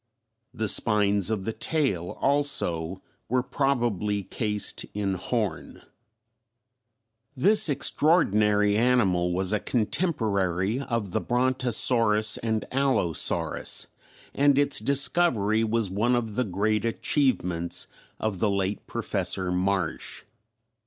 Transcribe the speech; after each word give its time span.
The 0.51 0.67
spines 0.67 1.29
of 1.29 1.45
the 1.45 1.53
tail, 1.53 2.17
also, 2.19 3.03
were 3.29 3.43
probably 3.43 4.23
cased 4.23 4.83
in 4.95 5.13
horn. 5.13 5.83
This 7.35 7.69
extraordinary 7.69 8.75
animal 8.75 9.31
was 9.31 9.53
a 9.53 9.59
contemporary 9.59 10.79
of 10.79 11.11
the 11.11 11.21
Brontosaurus 11.21 12.37
and 12.39 12.65
Allosaurus, 12.73 13.85
and 14.33 14.57
its 14.57 14.79
discovery 14.79 15.63
was 15.63 15.91
one 15.91 16.15
of 16.15 16.33
the 16.33 16.45
great 16.45 16.83
achievements 16.83 17.85
of 18.19 18.39
the 18.39 18.49
late 18.49 18.87
Professor 18.87 19.51
Marsh. 19.51 20.23